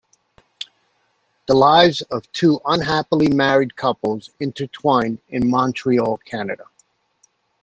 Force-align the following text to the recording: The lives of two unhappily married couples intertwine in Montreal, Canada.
The 1.45 1.53
lives 1.53 2.01
of 2.09 2.31
two 2.31 2.59
unhappily 2.65 3.27
married 3.31 3.75
couples 3.75 4.31
intertwine 4.39 5.19
in 5.29 5.47
Montreal, 5.47 6.17
Canada. 6.25 6.65